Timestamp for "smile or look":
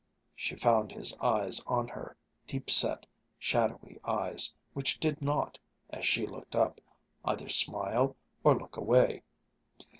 7.47-8.77